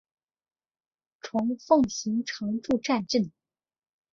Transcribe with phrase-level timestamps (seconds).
[1.19, 3.31] 虫奉行常住战阵！